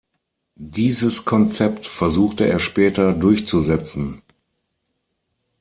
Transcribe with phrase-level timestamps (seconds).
[0.55, 4.23] Dieses Konzept versuchte er später durchzusetzen.